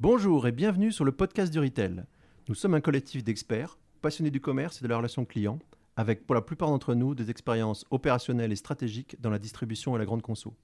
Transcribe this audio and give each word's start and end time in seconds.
Bonjour 0.00 0.46
et 0.46 0.52
bienvenue 0.52 0.92
sur 0.92 1.04
le 1.04 1.10
podcast 1.10 1.52
du 1.52 1.58
Retail. 1.58 2.04
Nous 2.48 2.54
sommes 2.54 2.74
un 2.74 2.80
collectif 2.80 3.24
d'experts 3.24 3.80
passionnés 4.00 4.30
du 4.30 4.40
commerce 4.40 4.78
et 4.78 4.84
de 4.84 4.88
la 4.88 4.96
relation 4.96 5.24
client, 5.24 5.58
avec 5.96 6.24
pour 6.24 6.36
la 6.36 6.40
plupart 6.40 6.68
d'entre 6.68 6.94
nous 6.94 7.16
des 7.16 7.30
expériences 7.30 7.84
opérationnelles 7.90 8.52
et 8.52 8.56
stratégiques 8.56 9.20
dans 9.20 9.28
la 9.28 9.40
distribution 9.40 9.96
et 9.96 9.98
la 9.98 10.04
grande 10.04 10.22
conso. 10.22 10.54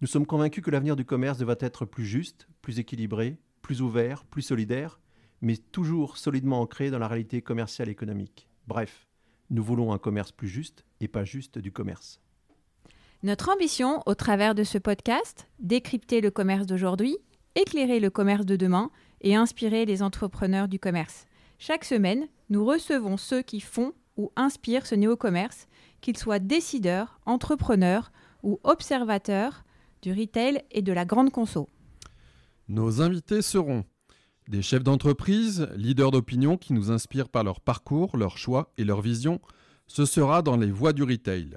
Nous 0.00 0.06
sommes 0.06 0.24
convaincus 0.24 0.64
que 0.64 0.70
l'avenir 0.70 0.96
du 0.96 1.04
commerce 1.04 1.36
devra 1.36 1.56
être 1.60 1.84
plus 1.84 2.06
juste, 2.06 2.48
plus 2.62 2.78
équilibré, 2.78 3.36
plus 3.60 3.82
ouvert, 3.82 4.24
plus 4.24 4.40
solidaire, 4.40 5.00
mais 5.42 5.58
toujours 5.58 6.16
solidement 6.16 6.62
ancré 6.62 6.90
dans 6.90 6.98
la 6.98 7.08
réalité 7.08 7.42
commerciale 7.42 7.90
et 7.90 7.92
économique. 7.92 8.48
Bref, 8.68 9.06
nous 9.50 9.62
voulons 9.62 9.92
un 9.92 9.98
commerce 9.98 10.32
plus 10.32 10.48
juste 10.48 10.86
et 11.00 11.08
pas 11.08 11.24
juste 11.24 11.58
du 11.58 11.72
commerce. 11.72 12.22
Notre 13.22 13.50
ambition, 13.50 14.02
au 14.06 14.14
travers 14.14 14.54
de 14.54 14.64
ce 14.64 14.78
podcast, 14.78 15.46
décrypter 15.58 16.22
le 16.22 16.30
commerce 16.30 16.66
d'aujourd'hui, 16.66 17.18
éclairer 17.56 17.98
le 17.98 18.10
commerce 18.10 18.46
de 18.46 18.54
demain 18.54 18.90
et 19.22 19.34
inspirer 19.34 19.86
les 19.86 20.02
entrepreneurs 20.02 20.68
du 20.68 20.78
commerce. 20.78 21.26
Chaque 21.58 21.84
semaine, 21.84 22.28
nous 22.50 22.64
recevons 22.64 23.16
ceux 23.16 23.42
qui 23.42 23.60
font 23.60 23.92
ou 24.16 24.30
inspirent 24.36 24.86
ce 24.86 24.94
néo-commerce, 24.94 25.66
qu'ils 26.00 26.18
soient 26.18 26.38
décideurs, 26.38 27.18
entrepreneurs 27.26 28.12
ou 28.42 28.60
observateurs 28.62 29.64
du 30.02 30.12
retail 30.12 30.62
et 30.70 30.82
de 30.82 30.92
la 30.92 31.04
grande 31.04 31.32
conso. 31.32 31.68
Nos 32.68 33.00
invités 33.00 33.42
seront 33.42 33.84
des 34.48 34.62
chefs 34.62 34.84
d'entreprise, 34.84 35.68
leaders 35.76 36.10
d'opinion 36.10 36.56
qui 36.56 36.72
nous 36.72 36.90
inspirent 36.90 37.28
par 37.28 37.42
leur 37.42 37.60
parcours, 37.60 38.16
leur 38.16 38.38
choix 38.38 38.72
et 38.76 38.84
leur 38.84 39.00
vision. 39.00 39.40
Ce 39.86 40.04
sera 40.04 40.42
dans 40.42 40.56
les 40.56 40.70
voies 40.70 40.92
du 40.92 41.02
retail. 41.02 41.56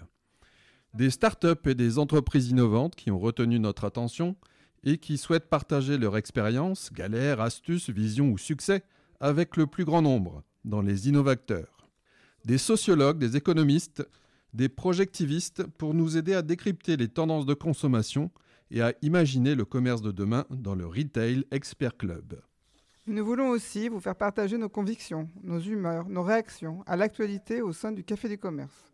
Des 0.94 1.09
startups 1.09 1.67
et 1.67 1.75
des 1.75 2.00
entreprises 2.00 2.50
innovantes 2.50 2.95
qui 2.95 3.11
ont 3.11 3.19
retenu 3.19 3.59
notre 3.59 3.86
attention 3.86 4.36
et 4.83 4.97
qui 4.97 5.17
souhaitent 5.17 5.49
partager 5.49 5.97
leur 5.97 6.17
expérience, 6.17 6.91
galères, 6.94 7.41
astuces, 7.41 7.89
visions 7.89 8.31
ou 8.31 8.38
succès 8.38 8.83
avec 9.19 9.58
le 9.58 9.67
plus 9.67 9.85
grand 9.85 10.02
nombre 10.02 10.44
dans 10.66 10.81
les 10.81 11.08
innovateurs. 11.09 11.89
Des 12.45 12.58
sociologues, 12.58 13.19
des 13.19 13.35
économistes, 13.35 14.07
des 14.53 14.69
projectivistes 14.69 15.66
pour 15.77 15.94
nous 15.94 16.17
aider 16.17 16.33
à 16.33 16.41
décrypter 16.41 16.97
les 16.97 17.07
tendances 17.07 17.45
de 17.45 17.53
consommation 17.53 18.31
et 18.72 18.81
à 18.81 18.94
imaginer 19.02 19.55
le 19.55 19.66
commerce 19.66 20.02
de 20.02 20.11
demain 20.11 20.45
dans 20.50 20.75
le 20.75 20.85
Retail 20.85 21.45
Expert 21.52 21.97
Club. 21.97 22.41
Nous 23.07 23.25
voulons 23.25 23.50
aussi 23.50 23.89
vous 23.89 24.00
faire 24.00 24.16
partager 24.16 24.57
nos 24.57 24.69
convictions, 24.69 25.30
nos 25.44 25.59
humeurs, 25.59 26.07
nos 26.07 26.23
réactions 26.23 26.83
à 26.85 26.95
l'actualité 26.95 27.61
au 27.61 27.73
sein 27.73 27.91
du 27.91 28.03
Café 28.03 28.30
du 28.30 28.38
Commerce. 28.38 28.94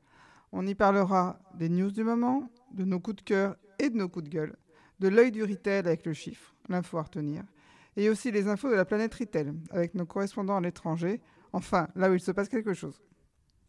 On 0.53 0.65
y 0.65 0.73
parlera 0.73 1.37
des 1.57 1.67
news 1.67 1.91
du 1.91 2.03
moment, 2.03 2.49
de 2.73 2.85
nos 2.85 2.99
coups 2.99 3.17
de 3.17 3.21
cœur 3.23 3.57
et 3.77 3.89
de 3.89 3.97
nos 3.97 4.07
coups 4.07 4.25
de 4.25 4.29
gueule, 4.29 4.55
de 4.99 5.07
l'œil 5.07 5.31
du 5.31 5.43
retail 5.43 5.79
avec 5.79 6.05
le 6.05 6.13
chiffre, 6.13 6.55
l'info 6.69 6.97
à 6.97 7.03
retenir, 7.03 7.43
et 7.97 8.09
aussi 8.09 8.31
les 8.31 8.47
infos 8.47 8.69
de 8.69 8.75
la 8.75 8.85
planète 8.85 9.13
retail 9.13 9.53
avec 9.71 9.95
nos 9.95 10.05
correspondants 10.05 10.57
à 10.57 10.61
l'étranger, 10.61 11.21
enfin 11.53 11.87
là 11.95 12.09
où 12.09 12.13
il 12.13 12.19
se 12.19 12.31
passe 12.31 12.49
quelque 12.49 12.73
chose. 12.73 13.01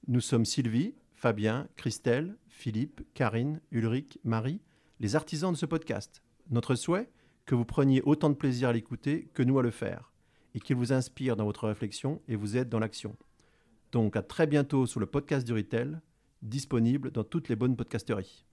Nous 0.09 0.21
sommes 0.21 0.45
Sylvie, 0.45 0.95
Fabien, 1.15 1.69
Christelle, 1.77 2.37
Philippe, 2.49 3.03
Karine, 3.15 3.61
Ulrich, 3.71 4.19
Marie, 4.25 4.61
les 5.01 5.17
artisans 5.17 5.53
de 5.53 5.57
ce 5.57 5.67
podcast. 5.67 6.23
Notre 6.51 6.75
souhait 6.75 7.11
Que 7.45 7.55
vous 7.55 7.65
preniez 7.65 8.03
autant 8.03 8.31
de 8.31 8.35
plaisir 8.35 8.69
à 8.69 8.73
l'écouter 8.73 9.29
que 9.35 9.43
nous 9.43 9.59
à 9.59 9.63
le 9.63 9.71
faire, 9.71 10.13
et 10.55 10.61
qu'il 10.61 10.77
vous 10.77 10.93
inspire 10.93 11.37
dans 11.37 11.45
votre 11.45 11.69
réflexion 11.69 12.23
et 12.29 12.37
vous 12.37 12.57
aide 12.57 12.69
dans 12.69 12.79
l'action. 12.79 13.17
Donc 13.93 14.17
à 14.17 14.23
très 14.23 14.47
bientôt 14.47 14.87
sur 14.87 15.01
le 15.01 15.07
podcast 15.07 15.47
du 15.47 15.53
Retail, 15.53 16.01
disponible 16.43 17.11
dans 17.11 17.25
toutes 17.25 17.49
les 17.49 17.57
bonnes 17.57 17.77
podcasteries. 17.77 18.45